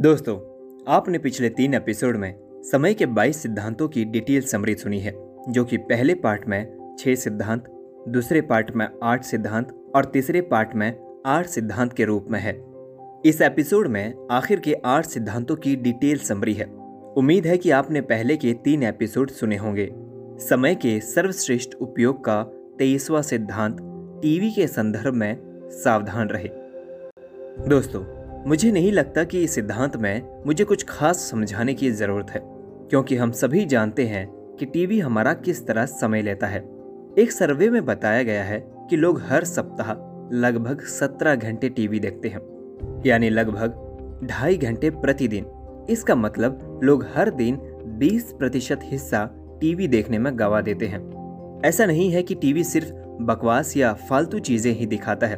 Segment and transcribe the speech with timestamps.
[0.00, 0.36] दोस्तों,
[0.88, 5.12] आपने पिछले तीन एपिसोड में समय के 22 सिद्धांतों की डिटेल समरी सुनी है,
[5.48, 7.64] जो कि पहले पार्ट में छह सिद्धांत,
[8.08, 12.64] दूसरे पार्ट में आठ सिद्धांत और तीसरे पार्ट में आठ सिद्धांत के रूप में है।
[13.24, 16.64] इस एपिसोड में आखिर के आठ सिद्धांतों की डिटेल समरी है।
[17.16, 19.90] उम्मीद है कि आपने पहले के तीन एपिसोड सुने होंगे।
[20.48, 22.42] समय के सर्वश्रेष्ठ उपयोग का
[22.78, 23.76] तेईसवा सिद्धांत
[24.22, 25.38] टीवी के संदर्भ में
[25.70, 26.48] सावधान रहे।
[27.68, 32.40] दोस्तों मुझे नहीं लगता कि इस सिद्धांत में मुझे कुछ खास समझाने की ज़रूरत है,
[32.90, 34.26] क्योंकि हम सभी जानते हैं
[34.58, 36.60] कि टीवी हमारा किस तरह समय लेता है।
[37.18, 39.92] एक सर्वे में बताया गया है कि लोग हर सप्ताह
[40.34, 42.40] लगभग सत्रह घंटे टीवी देखते हैं,
[43.06, 45.46] यानी लगभग ढाई घंटे प्रतिदिन।
[45.90, 47.60] इसका मतलब लोग हर दिन
[48.00, 49.28] 20 प्रतिशत हिस्सा
[49.60, 54.38] टीवी देखने में गवा देते हैं। ऐसा नहीं है कि टीवी सिर्फ़ बकवास या फालतू
[54.38, 55.36] चीज़ें ही दिखाता है।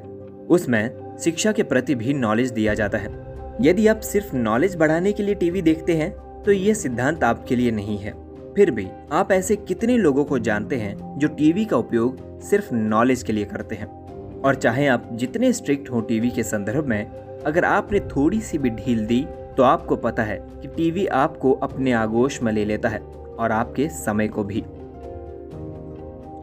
[0.49, 3.11] उसमें शिक्षा के प्रति भी नॉलेज दिया जाता है।
[3.61, 6.11] यदि आप सिर्फ़ नॉलेज बढ़ाने के लिए टीवी देखते हैं
[6.43, 8.13] तो ये सिद्धांत आपके लिए नहीं है।
[8.55, 13.23] फिर भी, आप ऐसे कितने लोगों को जानते हैं जो टीवी का उपयोग सिर्फ़ नॉलेज
[13.23, 13.87] के लिए करते हैं?
[14.41, 18.71] और चाहे आप जितने स्ट्रिक्ट हो टीवी के संदर्भ में, अगर आपने थोड़ी सी भी
[18.71, 19.25] ढील दी
[19.57, 23.89] तो आपको पता है कि टीवी आपको अपने आगोश में ले लेता है, और आपके
[23.89, 24.61] समय को भी।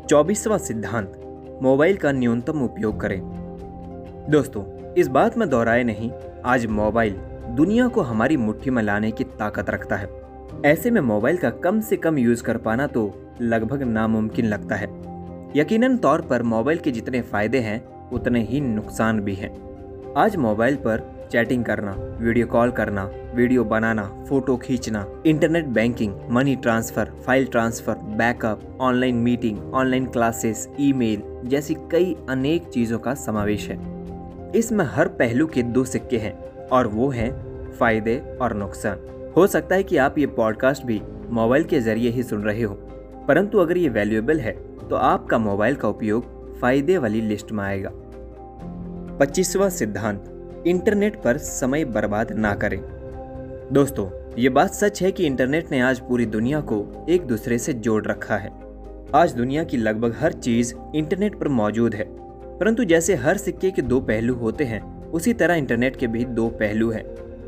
[0.08, 1.12] चौबीसवा सिद्धांत,
[1.62, 3.20] मोबाइल का न्यूनतम उपयोग करें।
[4.30, 4.64] दोस्तों,
[4.94, 6.10] इस बात में दोहराए नहीं,
[6.46, 7.14] आज मोबाइल
[7.56, 10.10] दुनिया को हमारी मुट्ठी में लाने की ताकत रखता है।
[10.66, 14.88] ऐसे में मोबाइल का कम से कम यूज़ कर पाना तो लगभग नामुमकिन लगता है।
[15.56, 19.52] यकीनन तौर पर मोबाइल के जितने फ़ायदे हैं, उतने ही नुकसान भी हैं।
[20.18, 26.56] आज मोबाइल पर चैटिंग करना, वीडियो कॉल करना, वीडियो बनाना, फ़ोटो खींचना, internet banking, money
[26.56, 33.70] transfer, file transfer, backup, online meeting, online classes, email जैसी कई अनेक चीज़ों का समावेश
[33.70, 33.99] है।
[34.56, 36.34] इसमें हर पहलू के दो सिक्के हैं,
[36.68, 37.32] और वो हैं
[37.72, 42.24] फ़ायदे और नुकसान। हो सकता है कि आप ये पॉडकास्ट भी मोबाइल के ज़रिए ही
[42.24, 42.76] सुन रहे हो,
[43.28, 44.52] परंतु अगर ये वैल्यूएबल है
[44.90, 47.90] तो आपका मोबाइल का उपयोग फ़ायदे वाली लिस्ट में आएगा।
[49.20, 52.80] पच्चीसवा सिद्धांत, इंटरनेट पर समय बर्बाद ना करें।
[53.74, 57.74] दोस्तों, ये बात सच है कि इंटरनेट ने आज पूरी दुनिया को एक दूसरे से
[57.76, 58.52] जोड़ रखा है।
[59.16, 62.08] आज दुनिया की लगभग हर चीज़ इंटरनेट पर मौजूद है।
[62.60, 66.48] परंतु जैसे हर सिक्के के दो पहलू होते हैं, उसी तरह इंटरनेट के भी दो
[66.50, 67.04] पहलू हैं,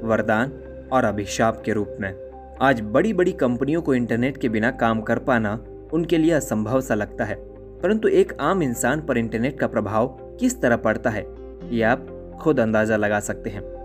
[0.08, 0.52] वरदान
[0.92, 2.14] और अभिशाप के रूप में।
[2.62, 6.96] आज बड़ी बड़ी कंपनियों को इंटरनेट के बिना काम कर पाना उनके लिए असंभव सा
[6.96, 7.36] लगता है।
[7.80, 10.08] परंतु एक आम इंसान पर इंटरनेट का प्रभाव
[10.40, 11.26] किस तरह पड़ता है,
[11.70, 12.08] ये आप
[12.42, 13.81] खुद अंदाज़ा लगा सकते हैं।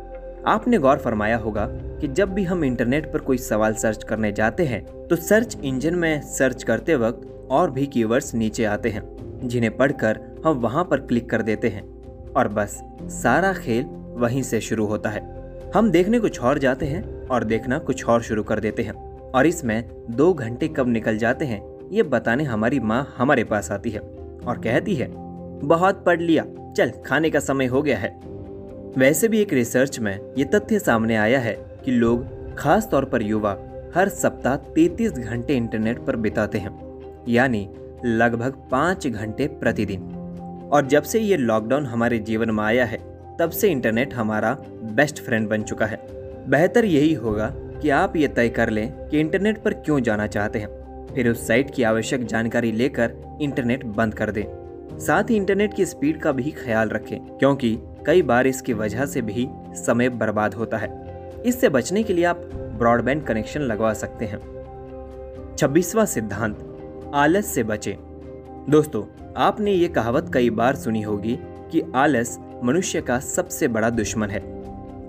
[0.47, 1.67] आपने गौर फरमाया होगा
[2.01, 5.95] कि जब भी हम इंटरनेट पर कोई सवाल सर्च करने जाते हैं तो सर्च इंजन
[5.95, 9.03] में सर्च करते वक्त और भी कीवर्ड्स नीचे आते हैं,
[9.43, 11.83] जिन्हें पढ़कर हम वहाँ पर क्लिक कर देते हैं।
[12.33, 12.81] और बस,
[13.13, 13.85] सारा खेल
[14.17, 15.21] वहीं से शुरू होता है।
[15.75, 18.93] हम देखने कुछ और जाते हैं और देखना कुछ और शुरू कर देते हैं।
[19.31, 23.91] और इसमें दो घंटे कब निकल जाते हैं, ये बताने हमारी माँ हमारे पास आती
[23.91, 25.09] है और कहती है,
[25.61, 26.45] बहुत पढ़ लिया,
[26.77, 28.36] चल, खाने का समय हो गया है।
[28.99, 33.23] वैसे भी एक रिसर्च में ये तथ्य सामने आया है कि लोग खास तौर पर
[33.23, 33.51] युवा,
[33.95, 36.71] हर सप्ताह 33 घंटे इंटरनेट पर बिताते हैं,
[37.29, 37.69] यानी
[38.05, 40.03] लगभग पाँच घंटे प्रतिदिन।
[40.73, 42.99] और जब से ये लॉकडाउन हमारे जीवन में आया है,
[43.39, 46.01] तब से इंटरनेट हमारा बेस्ट फ्रेंड बन चुका है।
[46.49, 47.53] बेहतर यही होगा
[47.83, 51.47] कि आप ये तय कर लें कि इंटरनेट पर क्यों जाना चाहते हैं। फिर उस
[51.47, 54.45] साइट की आवश्यक जानकारी लेकर इंटरनेट बंद कर दें।
[54.99, 59.23] साथ ही इंटरनेट की स्पीड का भी ख्याल रखें, क्योंकि कई बार इसकी वजह से
[59.23, 60.91] भी समय बर्बाद होता है।
[61.47, 62.41] इससे बचने के लिए आप
[62.79, 64.39] ब्रॉडबैंड कनेक्शन लगवा सकते हैं।
[65.57, 66.59] छब्बीसवा सिद्धांत,
[67.15, 67.95] आलस से बचें।
[68.71, 69.05] दोस्तों,
[69.37, 71.39] आपने ये कहावत कई बार सुनी होगी
[71.73, 74.41] कि आलस मनुष्य का सबसे बड़ा दुश्मन है।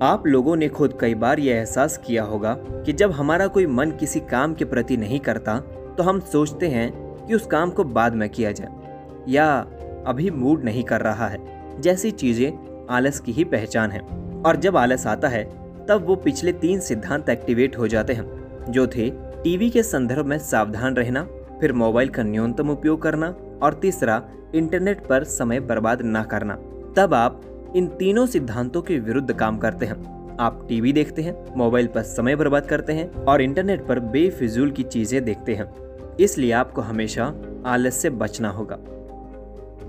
[0.02, 3.91] आप लोगों ने खुद कई बार यह एहसास किया होगा कि जब हमारा कोई मन
[3.91, 5.58] किसी काम के प्रति नहीं करता
[5.97, 6.91] तो हम सोचते हैं
[7.28, 8.69] कि उस काम को बाद में किया जाए,
[9.28, 9.47] या
[10.08, 12.52] अभी मूड नहीं कर रहा है। जैसी चीज़ें
[12.89, 13.99] आलस की ही पहचान है।
[14.45, 15.43] और जब आलस आता है,
[15.85, 20.39] तब वो पिछले तीन सिद्धांत एक्टिवेट हो जाते हैं, जो थे टीवी के संदर्भ में
[20.39, 21.28] सावधान रहना,
[21.61, 24.23] फिर मोबाइल का न्यूनतम उपयोग करना, और तीसरा,
[24.55, 26.55] इंटरनेट पर समय बर्बाद न करना।
[26.97, 27.41] तब आप
[27.75, 32.35] इन तीनों सिद्धांतों के विरुद्ध काम करते हैं। आप टीवी देखते हैं, मोबाइल पर समय
[32.35, 35.73] बर्बाद करते हैं, और इंटरनेट पर बेफिजूल की चीज़ें देखते हैं।
[36.19, 37.33] इसलिए आपको हमेशा
[37.66, 38.78] आलस से बचना होगा।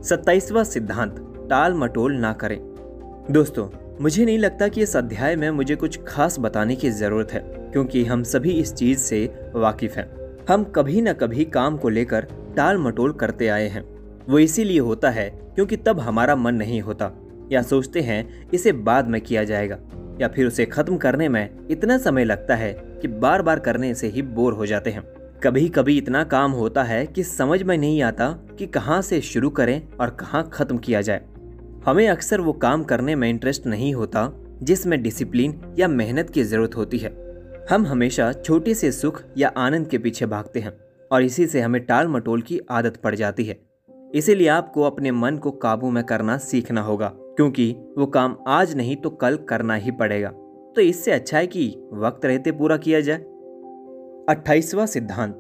[0.03, 2.78] सत्ताईसवा सिद्धांत टाल मटोल ना करें।
[3.31, 3.69] दोस्तों,
[4.01, 7.41] मुझे नहीं लगता कि इस अध्याय में मुझे कुछ खास बताने की ज़रूरत है,
[7.73, 10.09] क्योंकि हम सभी इस चीज़ से वाकिफ हैं।
[10.51, 12.27] हम कभी न कभी काम को लेकर
[12.57, 13.85] टाल मटोल करते आए हैं।
[14.29, 17.11] वो इसीलिए होता है, क्योंकि तब हमारा मन नहीं होता,
[17.53, 19.79] या सोचते हैं, इसे बाद में किया जाएगा,
[20.21, 22.73] या फिर उसे खत्म करने में इतना समय लगता है
[23.03, 25.03] कि बार बार करने से ही बोर हो जाते हैं।
[25.43, 28.29] कभी कभी इतना काम होता है कि समझ में नहीं आता
[28.59, 31.21] कि कहाँ से शुरू करें और कहाँ खत्म किया जाए।
[31.89, 34.33] हमें अक्सर वो काम करने में इंटरेस्ट नहीं होता,
[34.63, 37.11] जिसमें डिसिप्लिन या मेहनत की ज़रूरत होती है।
[37.71, 40.73] हम हमेशा छोटे से सुख या आनंद के पीछे भागते हैं,
[41.11, 43.57] और इसी से हमें टाल मटोल की आदत पड़ जाती है।
[44.15, 48.97] इसीलिए आपको अपने मन को काबू में करना सीखना होगा, क्योंकि वो काम आज नहीं
[48.97, 50.29] तो कल करना ही पड़ेगा।
[50.77, 53.19] तो इससे अच्छा है कि वक्त रहते पूरा किया जाए।
[54.29, 55.35] अट्ठाईसवा सिद्धांत,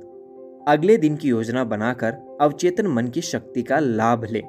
[0.69, 4.43] अगले दिन की योजना बनाकर अवचेतन मन की शक्ति का लाभ लें।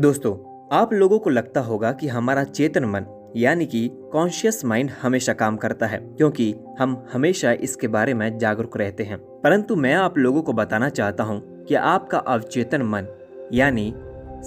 [0.00, 5.32] दोस्तों आप लोगों को लगता होगा कि हमारा चेतन मन, यानी कि कॉन्शियस माइंड हमेशा
[5.32, 10.18] काम करता है, क्योंकि हम हमेशा इसके बारे में जागरूक रहते हैं। परंतु मैं आप
[10.18, 13.06] लोगों को बताना चाहता हूँ कि आपका अवचेतन मन,
[13.52, 13.94] यानी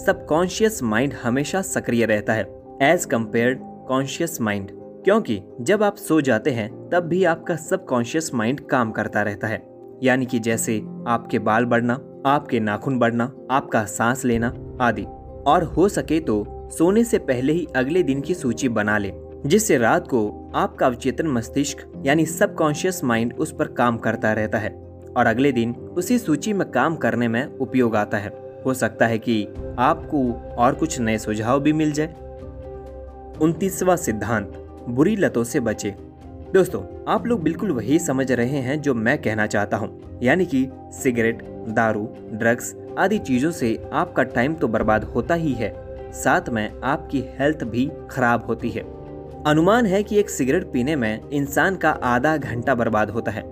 [0.06, 2.44] सबकॉन्शियस माइंड हमेशा सक्रिय रहता है
[2.82, 3.58] एज कंपेयर
[3.88, 4.70] कॉन्शियस माइंड
[5.04, 9.62] क्योंकि जब आप सो जाते हैं, तब भी आपका सबकॉन्शियस माइंड काम करता रहता है।
[10.02, 11.94] यानी कि जैसे आपके बाल बढ़ना,
[12.26, 15.06] आपके नाखून बढ़ना, आपका सांस लेना, आदि।
[15.46, 19.12] और हो सके तो सोने से पहले ही अगले दिन की सूची बना ले,
[19.46, 24.70] जिससे रात को आपका अवचेतन मस्तिष्क, यानी सबकॉन्शियस माइंड उस पर काम करता रहता है।
[25.16, 28.30] और अगले दिन उसी सूची में काम करने में उपयोग आता है।
[28.66, 29.48] हो सकता है कि
[29.78, 32.14] आपको और कुछ नए सुझाव भी मिल जाए।
[33.40, 34.52] उनतीसवा सिद्धांत,
[34.88, 35.94] बुरी लतों से बचे।
[36.54, 40.68] दोस्तों, आप लोग बिल्कुल वही समझ रहे हैं जो मैं कहना चाहता हूँ, यानी कि
[40.92, 45.72] सिगरेट, दारू, ड्रग्स आदि चीज़ों से आपका टाइम तो बर्बाद होता ही है।
[46.14, 48.82] साथ में आपकी हेल्थ भी खराब होती है।
[49.46, 53.44] अनुमान है कि एक सिगरेट पीने में इंसान का आधा घंटा बर्बाद होता है।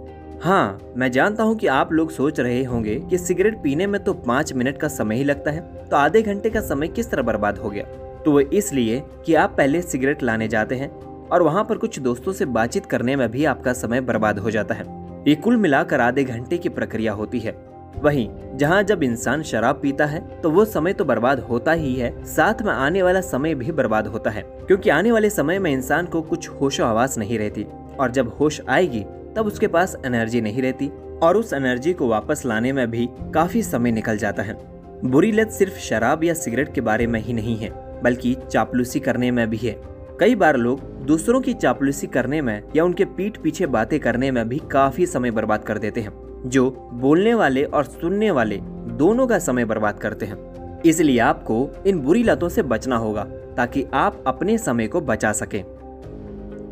[0.42, 4.12] हाँ मैं जानता हूँ कि आप लोग सोच रहे होंगे कि सिगरेट पीने में तो
[4.14, 7.58] पाँच मिनट का समय ही लगता है तो आधे घंटे का समय किस तरह बर्बाद
[7.58, 7.84] हो गया?
[8.24, 10.90] तो वो इसलिए कि आप पहले सिगरेट लाने जाते हैं
[11.28, 14.74] और वहाँ पर कुछ दोस्तों से बातचीत करने में भी आपका समय बर्बाद हो जाता
[14.74, 14.84] है।
[15.28, 17.52] ये कुल मिलाकर आधे घंटे की प्रक्रिया होती है।
[17.96, 22.12] वहीं, जहाँ जब इंसान शराब पीता है तो वो समय तो बर्बाद होता ही है,
[22.24, 26.06] साथ में आने वाला समय भी बर्बाद होता है, क्योंकि आने वाले समय में इंसान
[26.06, 27.66] को कुछ होशो आवास नहीं रहती,
[28.00, 29.04] और जब होश आएगी,
[29.36, 30.90] तब उसके पास एनर्जी नहीं रहती,
[31.22, 34.56] और उस एनर्जी को वापस लाने में भी काफ़ी समय निकल जाता है।
[35.04, 37.70] बुरी लत सिर्फ़ शराब या सिगरेट के बारे में ही नहीं है,
[38.02, 39.76] बल्कि चापलूसी करने में भी है।
[40.20, 44.48] कई बार लोग दूसरों की चापलूसी करने में या उनके पीठ पीछे बातें करने में
[44.48, 49.38] भी काफ़ी समय बर्बाद कर देते हैं। जो बोलने वाले और सुनने वाले दोनों का
[49.38, 53.24] समय बर्बाद करते हैं। इसलिए आपको इन बुरी लतों से बचना होगा,
[53.56, 55.62] ताकि आप अपने समय को बचा सकें।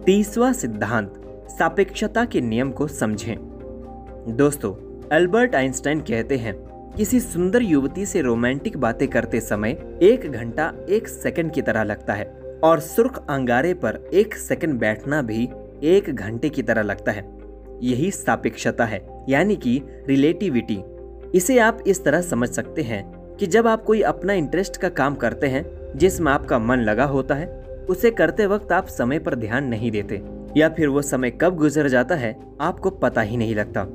[0.07, 1.13] तीसवा सिद्धांत,
[1.49, 3.37] सापेक्षता के नियम को समझें।
[4.29, 4.73] दोस्तों,
[5.09, 6.55] अल्बर्ट आइंस्टाइन कहते हैं,
[6.97, 9.71] किसी सुंदर युवती से रोमांटिक बातें करते समय
[10.03, 12.25] एक घंटा एक सेकंड की तरह लगता है,
[12.65, 15.49] और सुर्ख अंगारे पर एक सेकंड बैठना भी
[15.83, 17.38] एक घंटे की तरह लगता है।
[17.83, 20.83] यही सापेक्षता है, यानी कि रिलेटिविटी
[21.35, 23.03] इसे आप इस तरह समझ सकते हैं
[23.37, 25.65] कि जब आप कोई अपना इंटरेस्ट का काम करते हैं
[25.97, 27.47] जिसमें आपका मन लगा होता है,
[27.91, 30.23] उसे करते वक्त आप समय पर ध्यान नहीं देते,
[30.57, 33.87] या फिर वो समय कब गुजर जाता है, आपको पता ही नहीं लगता।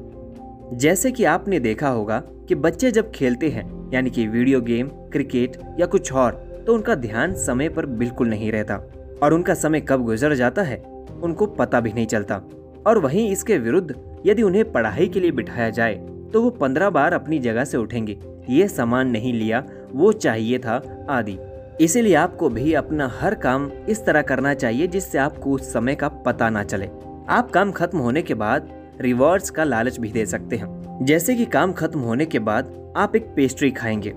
[0.74, 5.58] जैसे कि आपने देखा होगा कि बच्चे जब खेलते हैं, यानी कि वीडियो गेम क्रिकेट
[5.80, 8.76] या कुछ और तो उनका ध्यान समय पर बिल्कुल नहीं रहता,
[9.24, 10.82] और उनका समय कब गुजर जाता है,
[11.24, 12.42] उनको पता भी नहीं चलता।
[12.88, 15.96] और वहीं इसके विरुद्ध यदि उन्हें पढ़ाई के लिए बिठाया जाए
[16.34, 18.18] तो वो पंद्रह बार अपनी जगह से उठेंगे।
[18.50, 21.38] ये सामान नहीं लिया, वो चाहिए था आदि।
[21.82, 26.08] इसीलिए आपको भी अपना हर काम इस तरह करना चाहिए जिससे आपको उस समय का
[26.08, 26.90] पता ना चले।
[27.30, 28.70] आप काम खत्म होने के बाद
[29.02, 33.16] रिवॉर्ड्स का लालच भी दे सकते हैं। जैसे कि काम खत्म होने के बाद आप
[33.16, 34.14] एक पेस्ट्री खाएँगे,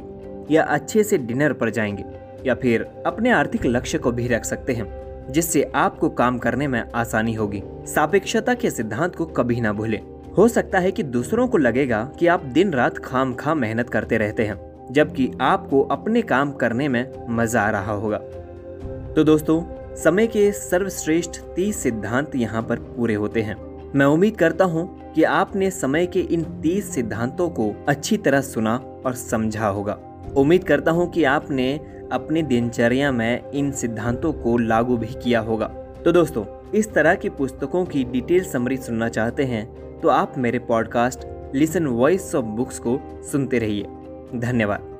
[0.50, 2.04] या अच्छे से डिनर पर जाएँगे,
[2.46, 4.84] या फिर अपने आर्थिक लक्ष्य को भी रख सकते हैं।
[5.30, 10.00] जिससे आपको काम करने में आसानी होगी। सापेक्षता के सिद्धांत को कभी ना भूलें।
[10.38, 14.18] हो सकता है कि दूसरों को लगेगा कि आप दिन रात खाम खाम मेहनत करते
[14.18, 14.58] रहते हैं,
[14.92, 18.18] जबकि आपको अपने काम करने में मज़ा आ रहा होगा।
[19.16, 19.62] तो दोस्तों,
[19.96, 23.56] समय के सर्वश्रेष्ठ तीस सिद्धांत यहाँ पर पूरे होते हैं।
[23.94, 28.76] मैं उम्मीद करता हूँ कि आपने समय के इन तीस सिद्धांतों को अच्छी तरह सुना
[29.06, 29.98] और समझा होगा।
[30.36, 31.74] उम्मीद करता हूँ कि आपने
[32.12, 35.66] अपनी दिनचर्या में इन सिद्धांतों को लागू भी किया होगा।
[36.04, 39.64] तो दोस्तों, इस तरह की पुस्तकों की डिटेल समरी सुनना चाहते हैं
[40.00, 42.98] तो आप मेरे podcast listen voice of books को
[43.32, 43.82] सुनते रहिए।
[44.34, 44.95] धन्यवाद।